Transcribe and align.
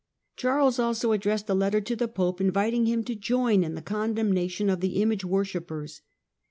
Charles 0.35 0.79
also 0.79 1.13
ad 1.13 1.19
dressed 1.21 1.47
a 1.47 1.53
letter 1.53 1.79
to 1.79 1.95
the 1.95 2.07
Pope, 2.07 2.41
inviting 2.41 2.87
him 2.87 3.03
to 3.03 3.13
join 3.13 3.63
in 3.63 3.75
the 3.75 3.83
condemnation 3.83 4.67
of 4.67 4.79
the 4.79 4.99
image 4.99 5.23
worshippers. 5.23 6.01